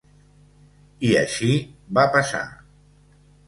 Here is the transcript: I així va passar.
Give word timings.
I 1.11 1.11
així 1.21 1.51
va 1.99 2.09
passar. 2.19 2.45